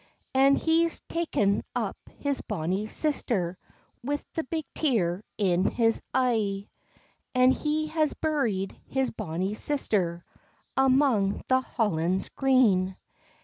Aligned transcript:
And 0.33 0.57
he's 0.57 0.99
taen 1.01 1.61
up 1.75 1.95
his 2.17 2.41
bonny 2.41 2.87
sister, 2.87 3.55
With 4.03 4.25
the 4.33 4.43
big 4.45 4.65
tear 4.73 5.23
in 5.37 5.63
his 5.65 6.01
een, 6.15 6.67
And 7.35 7.53
he 7.53 7.85
has 7.89 8.15
buried 8.15 8.75
his 8.87 9.11
bonny 9.11 9.53
sister 9.53 10.25
Amang 10.75 11.43
the 11.49 11.61
hollins 11.61 12.29
green. 12.29 12.97